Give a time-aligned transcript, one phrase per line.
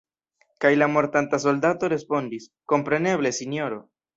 [0.63, 3.83] Kaj la mortanta soldato respondis: “Kompreneble, sinjoro!